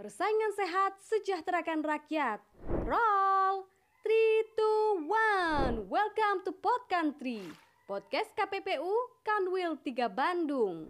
Persaingan 0.00 0.56
sehat 0.56 0.96
sejahterakan 1.04 1.84
rakyat. 1.84 2.40
Roll 2.88 3.68
3 4.00 5.04
2 5.04 5.76
1. 5.76 5.92
Welcome 5.92 6.40
to 6.48 6.56
Pod 6.56 6.88
Country. 6.88 7.44
Podcast 7.84 8.32
KPPU 8.32 8.88
Kanwil 9.20 9.76
3 9.84 10.08
Bandung. 10.08 10.88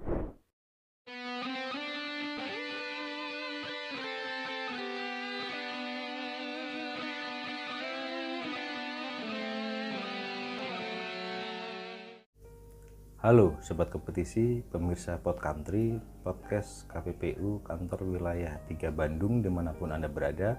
Halo 13.21 13.61
Sobat 13.61 13.93
Kompetisi, 13.93 14.65
pemirsa 14.65 15.21
Pod 15.21 15.37
Country, 15.45 16.01
podcast 16.25 16.89
KPPU 16.89 17.61
Kantor 17.61 18.17
Wilayah 18.17 18.65
3 18.65 18.89
Bandung 18.97 19.45
di 19.45 19.53
mana 19.53 19.77
pun 19.77 19.93
Anda 19.93 20.09
berada. 20.09 20.57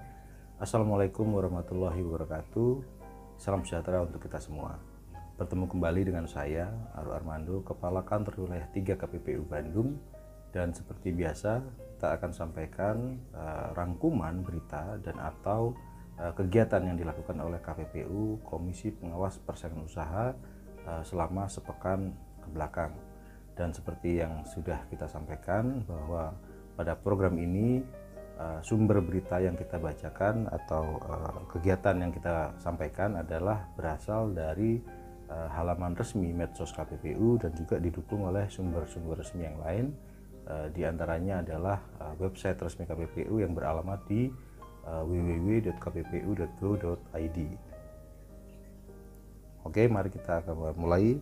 Assalamualaikum 0.62 1.26
warahmatullahi 1.26 1.98
wabarakatuh. 2.06 2.70
Salam 3.34 3.66
sejahtera 3.66 4.06
untuk 4.06 4.22
kita 4.22 4.38
semua. 4.38 4.78
Bertemu 5.34 5.66
kembali 5.74 6.06
dengan 6.06 6.30
saya, 6.30 6.70
Aru 6.94 7.10
Armando, 7.10 7.66
Kepala 7.66 8.06
Kantor 8.06 8.46
Wilayah 8.46 8.70
3 8.70 8.94
KPPU 8.94 9.42
Bandung. 9.42 9.98
Dan 10.54 10.70
seperti 10.70 11.10
biasa, 11.10 11.66
kita 11.98 12.14
akan 12.14 12.30
sampaikan 12.30 13.18
uh, 13.34 13.74
rangkuman 13.74 14.38
berita 14.46 15.02
dan 15.02 15.18
atau 15.18 15.74
uh, 16.14 16.30
kegiatan 16.30 16.86
yang 16.86 16.94
dilakukan 16.94 17.42
oleh 17.42 17.58
KPPU, 17.58 18.38
Komisi 18.46 18.94
Pengawas 18.94 19.42
Persaingan 19.42 19.82
Usaha, 19.82 20.30
uh, 20.86 21.02
selama 21.02 21.50
sepekan 21.50 22.14
ke 22.42 22.48
belakang. 22.50 22.92
Dan 23.54 23.70
seperti 23.70 24.18
yang 24.18 24.42
sudah 24.48 24.82
kita 24.90 25.06
sampaikan 25.06 25.86
bahwa 25.86 26.34
pada 26.74 26.96
program 26.96 27.36
ini 27.36 27.84
uh, 28.40 28.60
sumber 28.64 28.98
berita 29.04 29.38
yang 29.38 29.54
kita 29.54 29.76
bacakan 29.78 30.48
atau 30.48 30.98
uh, 31.04 31.44
kegiatan 31.52 32.00
yang 32.00 32.12
kita 32.12 32.56
sampaikan 32.58 33.20
adalah 33.20 33.68
berasal 33.76 34.32
dari 34.32 34.80
uh, 35.28 35.48
halaman 35.52 35.94
resmi 35.94 36.32
medsos 36.32 36.72
KPPU 36.72 37.38
dan 37.38 37.52
juga 37.54 37.76
didukung 37.78 38.24
oleh 38.26 38.48
sumber-sumber 38.48 39.20
resmi 39.20 39.44
yang 39.46 39.60
lain. 39.60 39.94
Di 40.74 40.82
antaranya 40.82 41.38
adalah 41.38 41.78
website 42.18 42.58
resmi 42.58 42.82
KPPU 42.82 43.38
yang 43.38 43.54
beralamat 43.54 44.02
di 44.10 44.26
www.kppu.go.id. 44.84 45.78
Oke, 49.62 49.86
mari 49.86 50.10
kita 50.10 50.42
mulai 50.74 51.14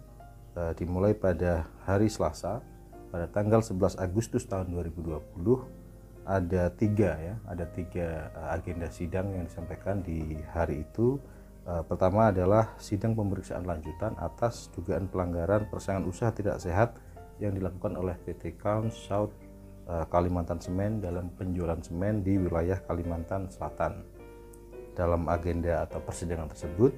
uh, 0.56 0.73
dimulai 0.75 1.15
pada 1.15 1.69
hari 1.87 2.11
Selasa 2.11 2.62
pada 3.11 3.27
tanggal 3.27 3.59
11 3.59 3.98
Agustus 3.98 4.47
tahun 4.47 4.70
2020 4.70 5.19
ada 6.31 6.70
tiga 6.70 7.19
ya 7.19 7.34
ada 7.47 7.67
tiga 7.67 8.31
uh, 8.39 8.55
agenda 8.55 8.87
sidang 8.91 9.34
yang 9.34 9.45
disampaikan 9.47 10.03
di 10.03 10.39
hari 10.55 10.87
itu. 10.87 11.19
Uh, 11.61 11.84
pertama 11.84 12.33
adalah 12.33 12.73
sidang 12.81 13.12
pemeriksaan 13.12 13.69
lanjutan 13.69 14.17
atas 14.17 14.73
dugaan 14.73 15.12
pelanggaran 15.12 15.69
persaingan 15.69 16.09
usaha 16.09 16.33
tidak 16.33 16.56
sehat 16.56 16.97
yang 17.37 17.53
dilakukan 17.53 18.01
oleh 18.01 18.17
PT 18.25 18.56
Count 18.61 18.93
South 18.93 19.33
Kalimantan 19.91 20.62
Semen 20.62 21.03
dalam 21.03 21.34
penjualan 21.34 21.83
semen 21.83 22.23
di 22.23 22.39
wilayah 22.39 22.78
Kalimantan 22.78 23.51
Selatan. 23.51 24.06
Dalam 24.95 25.27
agenda 25.27 25.83
atau 25.83 25.98
persidangan 25.98 26.47
tersebut 26.47 26.95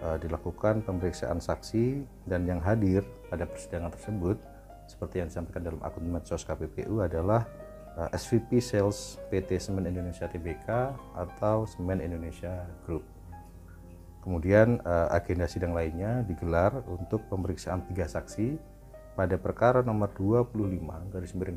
dilakukan 0.00 0.80
pemeriksaan 0.80 1.44
saksi 1.44 2.02
dan 2.24 2.48
yang 2.48 2.64
hadir 2.64 3.04
pada 3.28 3.44
persidangan 3.44 3.92
tersebut 3.92 4.40
seperti 4.90 5.22
yang 5.22 5.30
disampaikan 5.30 5.62
dalam 5.62 5.80
akun 5.86 6.10
medsos 6.10 6.42
KPPU 6.42 6.98
adalah 6.98 7.46
eh, 7.94 8.10
SVP 8.18 8.58
Sales 8.58 9.22
PT 9.30 9.62
Semen 9.62 9.86
Indonesia 9.86 10.26
Tbk 10.26 10.66
atau 11.14 11.62
Semen 11.70 12.02
Indonesia 12.02 12.66
Group. 12.82 13.06
Kemudian 14.20 14.84
uh, 14.84 15.08
agenda 15.16 15.48
sidang 15.48 15.72
lainnya 15.72 16.20
digelar 16.28 16.84
untuk 16.92 17.24
pemeriksaan 17.32 17.88
tiga 17.88 18.04
saksi 18.04 18.60
pada 19.16 19.40
perkara 19.40 19.80
nomor 19.80 20.12
25 20.12 20.52
garis 21.08 21.32
miring 21.32 21.56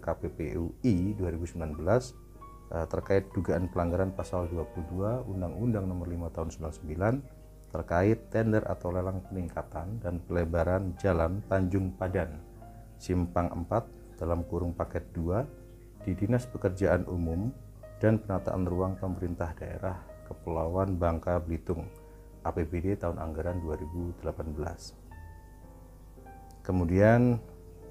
I 0.80 1.12
2019 1.20 1.59
uh, 1.59 2.88
terkait 2.88 3.28
dugaan 3.36 3.68
pelanggaran 3.68 4.16
pasal 4.16 4.48
22 4.48 4.96
Undang-Undang 5.28 5.92
Nomor 5.92 6.08
5 6.08 6.36
Tahun 6.40 6.50
99 6.72 7.43
terkait 7.73 8.29
tender 8.29 8.61
atau 8.69 8.94
lelang 8.94 9.25
peningkatan 9.25 9.97
dan 9.97 10.22
pelebaran 10.29 10.94
jalan 11.01 11.41
Tanjung 11.50 11.89
Padan, 11.97 12.38
Simpang 13.01 13.50
4 13.66 14.22
dalam 14.22 14.45
kurung 14.45 14.78
paket 14.78 15.09
2 15.17 16.06
di 16.06 16.13
Dinas 16.13 16.45
Pekerjaan 16.45 17.09
Umum 17.09 17.50
dan 17.97 18.22
Penataan 18.22 18.69
Ruang 18.69 18.94
Pemerintah 19.01 19.57
Daerah 19.57 19.97
Kepulauan 20.29 21.01
Bangka 21.01 21.41
Belitung 21.41 21.89
APBD 22.45 22.94
tahun 23.01 23.17
anggaran 23.17 23.57
2018. 23.66 24.22
Kemudian 26.61 27.41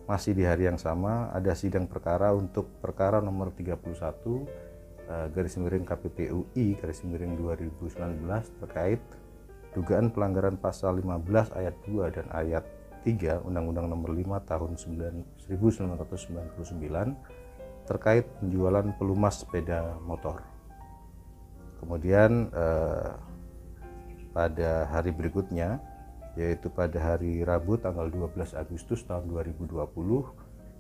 masih 0.07 0.37
di 0.39 0.47
hari 0.47 0.71
yang 0.71 0.79
sama 0.79 1.27
ada 1.35 1.59
sidang 1.59 1.91
perkara 1.91 2.31
untuk 2.31 2.71
perkara 2.79 3.19
nomor 3.19 3.51
31 3.51 3.83
eh, 3.83 5.27
garis 5.31 5.57
miring 5.59 5.87
KPPUI 5.87 6.67
garis 6.79 7.01
miring 7.07 7.39
2019 7.39 8.27
terkait 8.63 9.01
dugaan 9.73 10.13
pelanggaran 10.13 10.61
pasal 10.61 11.01
15 11.01 11.57
ayat 11.57 11.75
2 11.89 12.17
dan 12.17 12.27
ayat 12.33 12.65
3 13.03 13.43
Undang-Undang 13.43 13.91
Nomor 13.91 14.15
5 14.15 14.47
Tahun 14.47 14.79
1999 14.79 16.63
terkait 17.83 18.23
penjualan 18.39 18.87
pelumas 18.95 19.43
sepeda 19.43 19.99
motor. 20.07 20.39
Kemudian 21.83 22.47
eh, 22.55 23.11
pada 24.31 24.87
hari 24.87 25.11
berikutnya 25.11 25.83
yaitu 26.39 26.71
pada 26.73 26.97
hari 26.97 27.45
Rabu 27.45 27.77
tanggal 27.77 28.09
12 28.09 28.57
Agustus 28.57 29.05
tahun 29.05 29.29
2020 29.29 29.85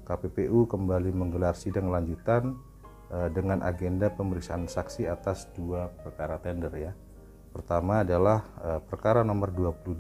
KPPU 0.07 0.65
kembali 0.65 1.11
menggelar 1.11 1.59
sidang 1.59 1.91
lanjutan 1.91 2.55
eh, 3.11 3.29
dengan 3.35 3.67
agenda 3.67 4.15
pemeriksaan 4.15 4.71
saksi 4.71 5.11
atas 5.11 5.51
dua 5.59 5.91
perkara 6.07 6.39
tender 6.39 6.71
ya 6.79 6.95
Pertama 7.53 8.01
adalah 8.01 8.49
uh, 8.65 8.81
perkara 8.81 9.21
nomor 9.21 9.53
22 9.53 9.93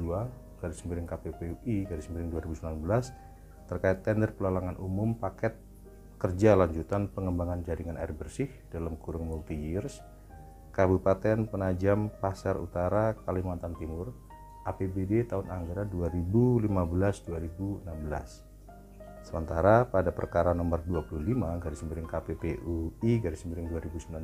garis 0.62 0.80
miring 0.88 1.04
KPPUI 1.04 1.84
garis 1.84 2.08
miring 2.08 2.32
2019 2.32 3.68
terkait 3.68 4.00
tender 4.00 4.32
pelelangan 4.32 4.80
umum 4.80 5.12
paket 5.18 5.58
kerja 6.16 6.54
lanjutan 6.54 7.10
pengembangan 7.10 7.66
jaringan 7.66 7.98
air 7.98 8.14
bersih 8.14 8.46
dalam 8.70 8.94
kurung 8.94 9.28
multi 9.28 9.58
years 9.58 10.00
Kabupaten 10.72 11.52
Penajam 11.52 12.08
Pasar 12.08 12.56
Utara 12.56 13.12
Kalimantan 13.28 13.76
Timur 13.76 14.16
APBD 14.64 15.28
tahun 15.28 15.50
anggaran 15.50 15.90
2015-2016. 15.92 18.48
Sementara 19.22 19.84
pada 19.84 20.10
perkara 20.14 20.54
nomor 20.56 20.80
25 20.86 21.60
garis 21.60 21.82
miring 21.84 22.08
KPPUI 22.08 23.12
garis 23.20 23.44
miring 23.44 23.68
2019 23.68 24.16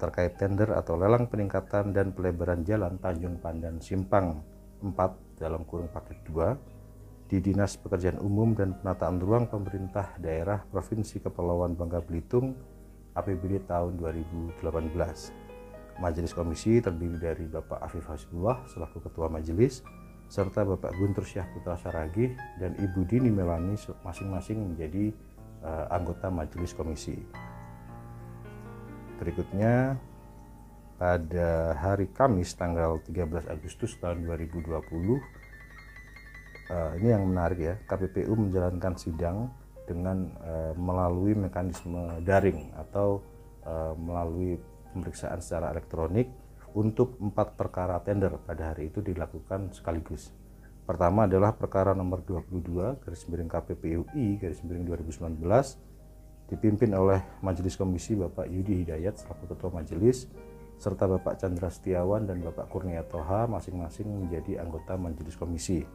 terkait 0.00 0.40
tender 0.40 0.72
atau 0.72 0.96
lelang 0.96 1.28
peningkatan 1.28 1.92
dan 1.92 2.16
pelebaran 2.16 2.64
jalan 2.64 2.96
Tanjung 2.96 3.36
Pandan 3.36 3.76
Simpang 3.84 4.40
4 4.80 5.36
dalam 5.36 5.68
kurung 5.68 5.92
paket 5.92 6.16
2 6.24 7.28
di 7.28 7.38
Dinas 7.38 7.76
Pekerjaan 7.76 8.18
Umum 8.18 8.56
dan 8.56 8.74
Penataan 8.80 9.20
Ruang 9.20 9.46
Pemerintah 9.46 10.16
Daerah 10.16 10.64
Provinsi 10.66 11.20
Kepulauan 11.20 11.76
Bangka 11.76 12.00
Belitung 12.02 12.56
APBD 13.14 13.62
tahun 13.68 14.00
2018. 14.00 14.58
Majelis 16.00 16.32
Komisi 16.32 16.80
terdiri 16.80 17.20
dari 17.20 17.44
Bapak 17.44 17.84
Afif 17.84 18.08
Hasbullah 18.08 18.64
selaku 18.72 19.04
Ketua 19.04 19.28
Majelis 19.28 19.84
serta 20.32 20.64
Bapak 20.64 20.96
Guntur 20.96 21.26
Syah 21.28 21.44
Putra 21.52 21.76
Saragih 21.76 22.32
dan 22.56 22.72
Ibu 22.78 23.04
Dini 23.04 23.28
Melani 23.28 23.76
masing-masing 24.00 24.72
menjadi 24.72 25.12
uh, 25.60 25.92
anggota 25.92 26.32
Majelis 26.32 26.72
Komisi. 26.72 27.20
Berikutnya 29.20 30.00
pada 30.96 31.76
hari 31.76 32.08
Kamis 32.08 32.56
tanggal 32.56 33.04
13 33.04 33.52
Agustus 33.52 33.92
tahun 34.00 34.24
2020 34.24 34.72
uh, 34.72 34.80
eh, 36.72 36.90
ini 36.96 37.08
yang 37.12 37.28
menarik 37.28 37.60
ya 37.60 37.74
KPPU 37.84 38.32
menjalankan 38.32 38.96
sidang 38.96 39.52
dengan 39.84 40.32
uh, 40.40 40.72
melalui 40.72 41.36
mekanisme 41.36 42.24
daring 42.24 42.72
atau 42.72 43.20
uh, 43.68 43.92
melalui 43.92 44.56
pemeriksaan 44.96 45.44
secara 45.44 45.76
elektronik 45.76 46.32
untuk 46.72 47.20
empat 47.20 47.60
perkara 47.60 48.00
tender 48.00 48.40
pada 48.40 48.72
hari 48.72 48.88
itu 48.88 49.04
dilakukan 49.04 49.76
sekaligus. 49.76 50.32
Pertama 50.88 51.28
adalah 51.28 51.52
perkara 51.52 51.92
nomor 51.92 52.24
22 52.24 53.04
garis 53.04 53.28
miring 53.28 53.52
KPPUI 53.52 54.40
garis 54.40 54.64
miring 54.64 54.88
2019 54.88 55.89
dipimpin 56.50 56.90
oleh 56.92 57.22
Majelis 57.40 57.78
Komisi 57.78 58.18
Bapak 58.18 58.50
Yudi 58.50 58.82
Hidayat 58.82 59.22
selaku 59.22 59.54
Ketua 59.54 59.70
Majelis 59.70 60.26
serta 60.82 61.06
Bapak 61.06 61.38
Chandra 61.38 61.70
Setiawan 61.70 62.26
dan 62.26 62.42
Bapak 62.42 62.66
Kurnia 62.66 63.06
Toha 63.06 63.46
masing-masing 63.46 64.10
menjadi 64.10 64.58
anggota 64.58 64.98
Majelis 64.98 65.38
Komisi 65.38 65.86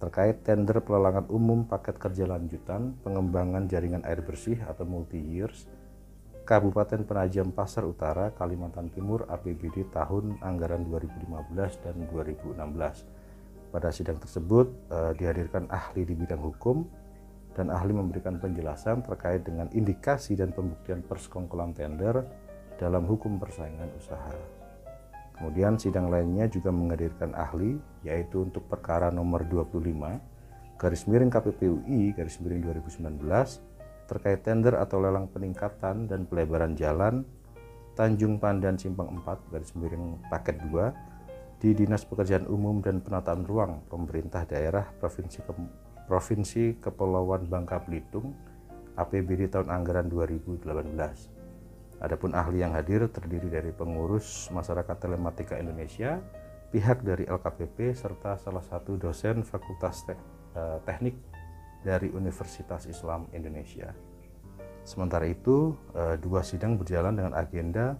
terkait 0.00 0.42
tender 0.42 0.80
pelelangan 0.82 1.28
umum 1.30 1.68
paket 1.68 2.00
kerja 2.00 2.24
lanjutan 2.26 2.96
pengembangan 3.04 3.68
jaringan 3.70 4.02
air 4.08 4.24
bersih 4.24 4.58
atau 4.64 4.88
multi 4.88 5.20
years 5.20 5.68
Kabupaten 6.44 7.08
Penajam 7.08 7.56
Pasar 7.56 7.88
Utara, 7.88 8.28
Kalimantan 8.36 8.92
Timur 8.92 9.24
APBD 9.32 9.88
tahun 9.88 10.36
anggaran 10.44 10.84
2015 10.92 11.32
dan 11.80 11.96
2016. 12.12 13.72
Pada 13.72 13.88
sidang 13.88 14.20
tersebut 14.20 14.68
eh, 14.92 15.12
dihadirkan 15.16 15.64
ahli 15.72 16.04
di 16.04 16.12
bidang 16.12 16.44
hukum 16.44 16.84
dan 17.54 17.70
ahli 17.70 17.94
memberikan 17.94 18.36
penjelasan 18.42 19.06
terkait 19.06 19.46
dengan 19.46 19.70
indikasi 19.70 20.34
dan 20.34 20.50
pembuktian 20.50 21.06
persekongkolan 21.06 21.72
tender 21.72 22.26
dalam 22.76 23.06
hukum 23.06 23.38
persaingan 23.38 23.88
usaha. 23.94 24.34
Kemudian 25.34 25.78
sidang 25.78 26.10
lainnya 26.10 26.46
juga 26.46 26.70
menghadirkan 26.70 27.34
ahli 27.34 27.78
yaitu 28.06 28.46
untuk 28.46 28.66
perkara 28.70 29.10
nomor 29.10 29.42
25 29.46 30.78
garis 30.78 31.06
miring 31.10 31.30
KPPUI 31.30 32.14
garis 32.14 32.38
miring 32.38 32.62
2019 32.62 33.22
terkait 34.04 34.40
tender 34.46 34.78
atau 34.78 35.02
lelang 35.02 35.26
peningkatan 35.30 36.06
dan 36.06 36.26
pelebaran 36.28 36.78
jalan 36.78 37.26
Tanjung 37.94 38.42
Pandan 38.42 38.74
Simpang 38.78 39.10
4 39.22 39.54
garis 39.54 39.72
miring 39.78 40.18
paket 40.30 40.58
2 40.70 41.62
di 41.62 41.72
Dinas 41.72 42.02
Pekerjaan 42.04 42.46
Umum 42.50 42.82
dan 42.82 43.00
Penataan 43.00 43.46
Ruang 43.46 43.86
Pemerintah 43.86 44.44
Daerah 44.44 44.90
Provinsi 44.98 45.40
Provinsi 46.04 46.76
Kepulauan 46.84 47.48
Bangka 47.48 47.80
Belitung 47.80 48.36
APBD 48.94 49.50
tahun 49.50 49.72
anggaran 49.72 50.06
2018. 50.06 50.68
Adapun 52.04 52.36
ahli 52.36 52.60
yang 52.60 52.76
hadir 52.76 53.08
terdiri 53.08 53.48
dari 53.48 53.72
pengurus 53.72 54.52
Masyarakat 54.52 54.96
Telematika 55.00 55.56
Indonesia, 55.56 56.20
pihak 56.68 57.00
dari 57.00 57.24
LKPP 57.24 57.96
serta 57.96 58.36
salah 58.36 58.62
satu 58.62 59.00
dosen 59.00 59.40
Fakultas 59.42 60.04
eh, 60.10 60.78
Teknik 60.84 61.16
dari 61.80 62.12
Universitas 62.12 62.84
Islam 62.84 63.26
Indonesia. 63.32 63.96
Sementara 64.84 65.24
itu, 65.24 65.72
eh, 65.96 66.20
dua 66.20 66.44
sidang 66.44 66.76
berjalan 66.76 67.16
dengan 67.16 67.32
agenda 67.32 67.96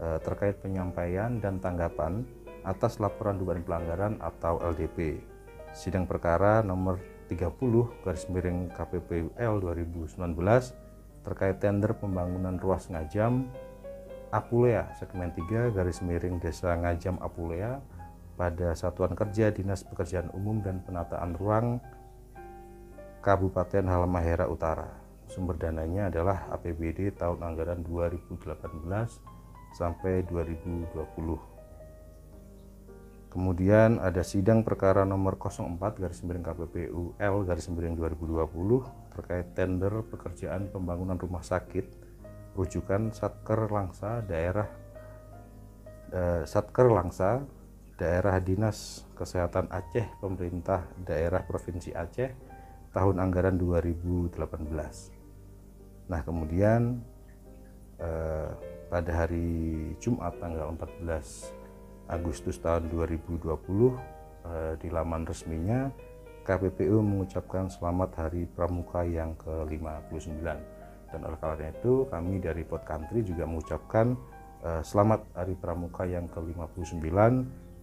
eh, 0.00 0.18
terkait 0.24 0.58
penyampaian 0.64 1.38
dan 1.38 1.60
tanggapan 1.60 2.24
atas 2.64 2.96
laporan 2.96 3.36
dugaan 3.36 3.60
pelanggaran 3.60 4.14
atau 4.24 4.56
LDP. 4.64 5.20
Sidang 5.76 6.08
perkara 6.08 6.64
nomor 6.64 6.96
30 7.26 8.04
garis 8.04 8.24
miring 8.28 8.68
KPPUL 8.72 9.54
2019 9.62 10.14
terkait 11.24 11.56
tender 11.56 11.96
pembangunan 11.96 12.60
ruas 12.60 12.92
Ngajam 12.92 13.48
Apulea 14.34 14.90
segmen 14.98 15.30
3 15.30 15.72
garis 15.72 16.02
miring 16.02 16.42
Desa 16.42 16.74
Ngajam 16.74 17.22
Apulea 17.22 17.78
pada 18.34 18.74
Satuan 18.74 19.14
Kerja 19.14 19.54
Dinas 19.54 19.86
Pekerjaan 19.86 20.34
Umum 20.34 20.58
dan 20.58 20.82
Penataan 20.82 21.38
Ruang 21.38 21.78
Kabupaten 23.22 23.88
Halmahera 23.88 24.50
Utara. 24.50 24.90
Sumber 25.30 25.56
dananya 25.56 26.12
adalah 26.12 26.50
APBD 26.52 27.14
tahun 27.16 27.40
anggaran 27.40 27.80
2018 27.86 28.36
sampai 29.72 30.26
2020. 30.28 31.53
Kemudian 33.34 33.98
ada 33.98 34.22
sidang 34.22 34.62
perkara 34.62 35.02
nomor 35.02 35.34
04 35.34 35.98
garis 35.98 36.22
miring 36.22 36.46
KPPU 36.46 37.18
L 37.18 37.42
garis 37.42 37.66
miring 37.66 37.98
2020 37.98 38.46
terkait 39.10 39.50
tender 39.58 40.06
pekerjaan 40.06 40.70
pembangunan 40.70 41.18
rumah 41.18 41.42
sakit 41.42 41.82
rujukan 42.54 43.10
Satker 43.10 43.66
Langsa 43.74 44.22
daerah 44.22 44.70
eh, 46.14 46.46
Satker 46.46 46.86
Langsa 46.86 47.42
daerah 47.98 48.38
Dinas 48.38 49.02
Kesehatan 49.18 49.66
Aceh 49.66 50.06
pemerintah 50.22 50.86
daerah 51.02 51.42
Provinsi 51.42 51.90
Aceh 51.90 52.30
tahun 52.94 53.18
anggaran 53.18 53.58
2018. 53.58 54.38
Nah, 56.06 56.22
kemudian 56.22 57.02
eh, 57.98 58.50
pada 58.86 59.10
hari 59.10 59.90
Jumat 59.98 60.38
tanggal 60.38 60.70
14 60.78 61.63
Agustus 62.08 62.60
tahun 62.60 62.92
2020 62.92 63.44
eh, 63.44 64.74
di 64.80 64.88
laman 64.92 65.24
resminya 65.24 65.88
KPPU 66.44 67.00
mengucapkan 67.00 67.72
selamat 67.72 68.10
Hari 68.20 68.44
Pramuka 68.52 69.00
yang 69.08 69.32
ke-59 69.40 70.44
dan 71.14 71.20
oleh 71.24 71.38
karena 71.40 71.72
itu 71.72 72.04
kami 72.10 72.42
dari 72.42 72.66
Pot 72.66 72.84
Country 72.84 73.24
juga 73.24 73.48
mengucapkan 73.48 74.12
eh, 74.64 74.82
selamat 74.84 75.24
Hari 75.32 75.54
Pramuka 75.56 76.04
yang 76.04 76.28
ke-59 76.28 77.08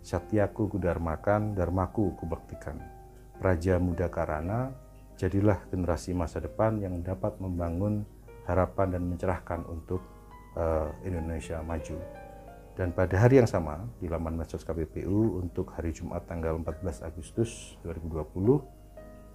Satyaku 0.02 0.78
Kudarmakan 0.78 1.54
Darmaku 1.54 2.14
Kubaktikan 2.18 2.78
Praja 3.42 3.82
Muda 3.82 4.10
Karana 4.10 4.70
jadilah 5.22 5.62
generasi 5.70 6.18
masa 6.18 6.42
depan 6.42 6.82
yang 6.82 7.02
dapat 7.06 7.38
membangun 7.38 8.06
harapan 8.50 8.98
dan 8.98 9.04
mencerahkan 9.06 9.62
untuk 9.70 10.02
uh, 10.58 10.90
Indonesia 11.06 11.62
maju. 11.62 11.98
Dan 12.72 12.96
pada 12.96 13.20
hari 13.20 13.44
yang 13.44 13.50
sama 13.50 13.84
di 14.00 14.08
laman 14.08 14.40
medsos 14.40 14.64
KPPU 14.64 15.44
untuk 15.44 15.76
hari 15.76 15.92
Jumat 15.92 16.24
tanggal 16.24 16.56
14 16.56 17.04
Agustus 17.04 17.76
2020 17.84 18.16
uh, 18.16 18.60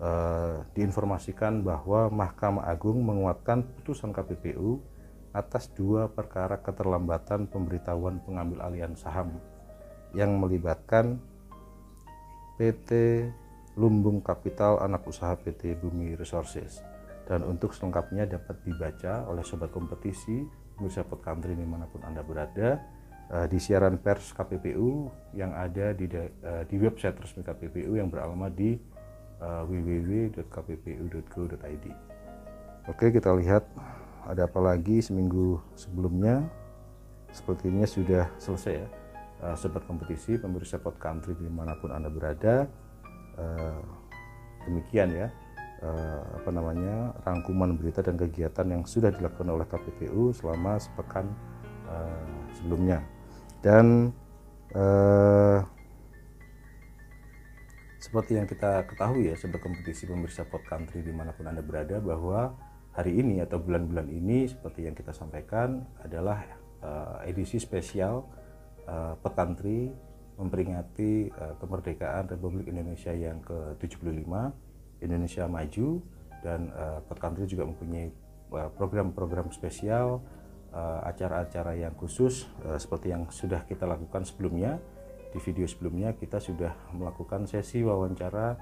eh, 0.01 0.59
diinformasikan 0.73 1.61
bahwa 1.61 2.09
Mahkamah 2.09 2.65
Agung 2.65 3.05
menguatkan 3.05 3.61
putusan 3.77 4.17
KPPU 4.17 4.81
atas 5.37 5.69
dua 5.77 6.09
perkara 6.09 6.57
keterlambatan 6.65 7.45
pemberitahuan 7.53 8.25
pengambil 8.25 8.65
alihan 8.65 8.97
saham 8.97 9.37
yang 10.17 10.33
melibatkan 10.41 11.21
PT 12.57 13.21
Lumbung 13.77 14.25
Kapital 14.25 14.81
anak 14.81 15.05
usaha 15.05 15.37
PT 15.37 15.77
Bumi 15.77 16.17
Resources. 16.17 16.81
Dan 17.29 17.45
untuk 17.45 17.77
selengkapnya 17.77 18.25
dapat 18.25 18.65
dibaca 18.65 19.29
oleh 19.29 19.45
sobat 19.45 19.69
kompetisi, 19.69 20.47
Pot 20.81 21.21
Country 21.21 21.53
di 21.53 21.67
mana 21.69 21.85
pun 21.85 22.01
Anda 22.01 22.25
berada, 22.25 22.81
uh, 23.33 23.47
di 23.47 23.59
siaran 23.59 23.99
pers 23.99 24.33
KPPU 24.35 25.11
yang 25.35 25.55
ada 25.55 25.93
di, 25.95 26.07
uh, 26.11 26.63
di 26.67 26.77
website 26.79 27.19
resmi 27.19 27.43
KPPU 27.43 27.97
yang 27.97 28.11
beralamat 28.11 28.53
di 28.55 28.79
uh, 29.43 29.65
www.kppu.go.id. 29.67 30.47
Oke, 32.87 33.11
kita 33.11 33.35
lihat 33.35 33.67
ada 34.27 34.47
apa 34.47 34.61
lagi 34.63 35.03
seminggu 35.03 35.59
sebelumnya. 35.75 36.47
Sepertinya 37.35 37.85
sudah 37.85 38.31
selesai 38.39 38.75
ya. 38.81 38.89
Uh, 39.37 39.53
sobat 39.53 39.85
kompetisi, 39.85 40.41
pemirsa 40.41 40.81
Pot 40.81 40.97
Country 40.97 41.37
di 41.37 41.45
mana 41.45 41.77
pun 41.77 41.93
Anda 41.93 42.09
berada, 42.09 42.65
uh, 43.37 43.85
demikian 44.65 45.13
ya 45.13 45.29
uh, 45.85 46.23
apa 46.43 46.51
namanya 46.51 47.15
rangkuman 47.23 47.77
berita 47.79 48.03
dan 48.03 48.19
kegiatan 48.19 48.67
yang 48.67 48.83
sudah 48.89 49.13
dilakukan 49.15 49.49
oleh 49.49 49.67
KPPU 49.69 50.33
selama 50.35 50.81
sepekan 50.81 51.29
uh, 51.87 52.27
sebelumnya 52.57 53.05
dan 53.67 54.15
uh, 54.79 55.59
seperti 57.99 58.39
yang 58.39 58.47
kita 58.47 58.87
ketahui 58.87 59.27
ya 59.27 59.35
sebagai 59.35 59.67
kompetisi 59.67 60.07
pemirsa 60.07 60.47
pot 60.47 60.63
country 60.63 61.03
di 61.03 61.11
mana 61.11 61.35
pun 61.35 61.51
anda 61.51 61.67
berada 61.67 61.99
bahwa 61.99 62.55
hari 62.95 63.19
ini 63.19 63.43
atau 63.43 63.59
bulan-bulan 63.59 64.07
ini 64.07 64.47
seperti 64.47 64.87
yang 64.87 64.95
kita 64.95 65.11
sampaikan 65.11 65.83
adalah 65.99 66.47
uh, 66.87 67.27
edisi 67.27 67.59
spesial 67.59 68.31
uh, 68.87 69.19
pot 69.19 69.35
country 69.35 69.91
memperingati 70.39 71.35
uh, 71.35 71.59
kemerdekaan 71.59 72.31
Republik 72.31 72.71
Indonesia 72.71 73.11
yang 73.11 73.43
ke-75 73.43 74.31
Indonesia 75.03 75.45
Maju 75.51 75.89
dan 76.45 76.71
uh, 76.73 77.01
Port 77.05 77.19
Country 77.19 77.49
juga 77.49 77.67
mempunyai 77.67 78.09
eh, 78.55 78.71
program-program 78.77 79.51
spesial 79.51 80.23
acara-acara 80.77 81.73
uh, 81.73 81.81
yang 81.89 81.95
khusus 81.97 82.45
uh, 82.69 82.77
seperti 82.77 83.09
yang 83.13 83.29
sudah 83.33 83.65
kita 83.65 83.89
lakukan 83.89 84.29
sebelumnya. 84.29 84.77
Di 85.33 85.43
video 85.43 85.69
sebelumnya 85.69 86.17
kita 86.17 86.41
sudah 86.41 86.73
melakukan 86.97 87.45
sesi 87.45 87.85
wawancara 87.85 88.57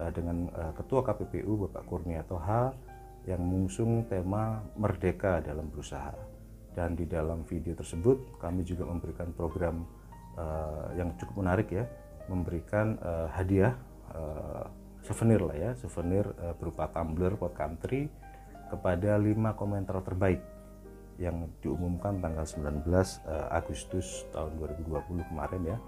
uh, 0.00 0.10
dengan 0.12 0.48
Ketua 0.76 1.00
KPPU 1.04 1.68
Bapak 1.68 1.84
Kurnia 1.88 2.24
Toha 2.24 2.72
yang 3.28 3.44
mengusung 3.44 4.08
tema 4.08 4.64
Merdeka 4.76 5.44
dalam 5.44 5.68
Berusaha. 5.68 6.16
Dan 6.72 6.94
di 6.94 7.04
dalam 7.04 7.42
video 7.44 7.74
tersebut 7.74 8.38
kami 8.38 8.62
juga 8.62 8.86
memberikan 8.86 9.34
program 9.34 9.82
yang 10.94 11.18
cukup 11.18 11.42
menarik 11.42 11.66
ya 11.74 11.82
memberikan 12.30 12.94
hadiah 13.34 13.74
souvenir 15.02 15.42
lah 15.42 15.58
ya 15.58 15.70
souvenir 15.74 16.30
berupa 16.54 16.86
tumbler 16.94 17.34
pot 17.34 17.50
country 17.58 18.06
kepada 18.70 19.18
lima 19.18 19.58
komentar 19.58 19.98
terbaik 20.06 20.38
yang 21.18 21.50
diumumkan 21.58 22.22
tanggal 22.22 22.46
19 22.46 22.86
uh, 22.86 23.50
Agustus 23.50 24.22
tahun 24.30 24.54
2020 24.54 25.28
kemarin 25.28 25.62
ya. 25.66 25.78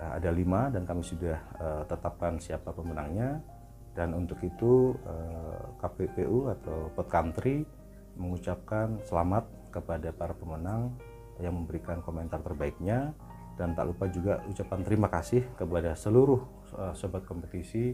Uh, 0.00 0.12
ada 0.16 0.32
lima 0.32 0.72
dan 0.72 0.88
kami 0.88 1.04
sudah 1.04 1.36
uh, 1.60 1.82
tetapkan 1.84 2.40
siapa 2.40 2.72
pemenangnya. 2.72 3.44
Dan 3.92 4.16
untuk 4.16 4.40
itu 4.40 4.96
uh, 5.04 5.76
KPPU 5.84 6.48
atau 6.48 6.88
pot 6.96 7.06
country 7.12 7.68
mengucapkan 8.16 8.96
selamat 9.04 9.44
kepada 9.68 10.08
para 10.16 10.32
pemenang 10.32 10.96
yang 11.36 11.52
memberikan 11.60 12.00
komentar 12.00 12.40
terbaiknya. 12.40 13.12
Dan 13.60 13.76
tak 13.76 13.92
lupa 13.92 14.08
juga 14.08 14.40
ucapan 14.48 14.80
terima 14.80 15.12
kasih 15.12 15.44
kepada 15.60 15.92
seluruh 15.92 16.40
uh, 16.80 16.96
sobat 16.96 17.28
kompetisi 17.28 17.92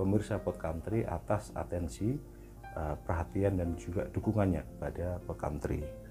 pemirsa 0.00 0.40
Pot 0.40 0.56
Country 0.56 1.04
atas 1.04 1.52
atensi 1.52 2.16
perhatian 3.04 3.60
dan 3.60 3.76
juga 3.76 4.08
dukungannya 4.08 4.80
pada 4.80 5.20
Pot 5.20 5.36
Country 5.36 6.01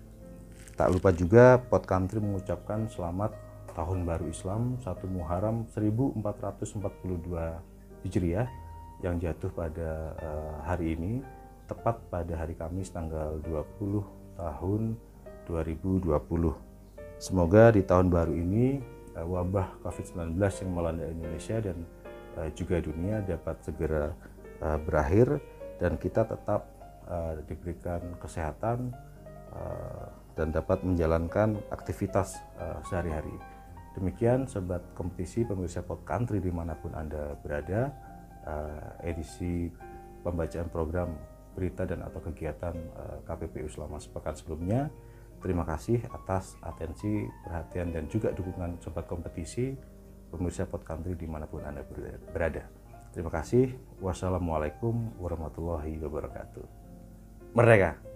tak 0.81 0.97
lupa 0.97 1.13
juga 1.13 1.61
Pot 1.61 1.85
Country 1.85 2.17
mengucapkan 2.17 2.89
selamat 2.89 3.37
Tahun 3.77 4.01
Baru 4.01 4.33
Islam 4.33 4.81
1 4.81 5.13
Muharram 5.13 5.69
1442 5.69 6.81
Hijriah 8.01 8.49
yang 9.05 9.21
jatuh 9.21 9.53
pada 9.53 10.17
uh, 10.17 10.65
hari 10.65 10.97
ini 10.97 11.21
tepat 11.69 12.01
pada 12.09 12.33
hari 12.33 12.57
Kamis 12.57 12.89
tanggal 12.89 13.37
20 13.45 14.41
tahun 14.41 14.97
2020. 15.45 16.17
Semoga 17.21 17.69
di 17.77 17.85
tahun 17.85 18.09
baru 18.09 18.33
ini 18.33 18.81
uh, 19.13 19.21
wabah 19.21 19.85
COVID-19 19.85 20.33
yang 20.65 20.71
melanda 20.73 21.05
Indonesia 21.05 21.61
dan 21.61 21.77
uh, 22.41 22.49
juga 22.57 22.81
dunia 22.81 23.21
dapat 23.21 23.61
segera 23.61 24.17
berakhir 24.61 25.37
dan 25.77 25.97
kita 26.01 26.25
tetap 26.25 26.65
diberikan 27.49 28.13
kesehatan 28.21 28.93
dan 30.35 30.51
dapat 30.55 30.83
menjalankan 30.83 31.59
aktivitas 31.71 32.39
uh, 32.59 32.79
sehari-hari. 32.87 33.33
Demikian 33.91 34.47
sobat 34.47 34.81
kompetisi 34.95 35.43
pemirsa 35.43 35.83
Pod 35.83 36.07
Country 36.07 36.39
di 36.39 36.51
mana 36.51 36.77
pun 36.79 36.95
Anda 36.95 37.35
berada, 37.35 37.91
uh, 38.47 39.03
edisi 39.03 39.67
pembacaan 40.23 40.71
program 40.71 41.11
berita 41.51 41.83
dan 41.83 41.99
atau 42.07 42.23
kegiatan 42.23 42.71
uh, 42.95 43.19
KPPU 43.27 43.67
selama 43.67 43.99
sepekan 43.99 44.35
sebelumnya. 44.37 44.87
Terima 45.41 45.65
kasih 45.65 45.99
atas 46.13 46.55
atensi, 46.61 47.25
perhatian 47.43 47.91
dan 47.91 48.05
juga 48.07 48.29
dukungan 48.31 48.77
sobat 48.79 49.09
kompetisi 49.09 49.73
pemirsa 50.31 50.69
Pod 50.69 50.87
Country 50.87 51.17
di 51.17 51.27
mana 51.27 51.49
pun 51.49 51.65
Anda 51.65 51.83
berada. 52.31 52.63
Terima 53.11 53.27
kasih. 53.27 53.75
Wassalamualaikum 53.99 55.19
warahmatullahi 55.19 55.99
wabarakatuh. 55.99 56.63
Merdeka! 57.51 58.10